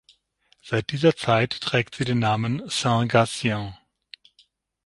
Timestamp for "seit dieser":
0.63-1.15